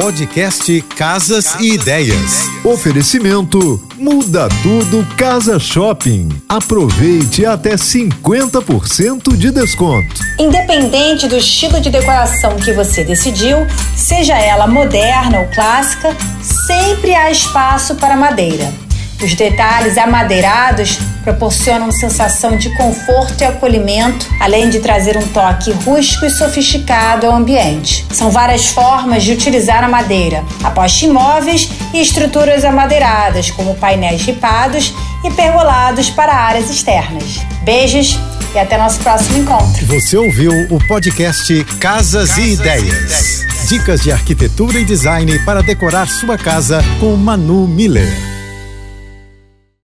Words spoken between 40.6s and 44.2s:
o podcast Casas, Casas e, ideias. e Ideias. Dicas de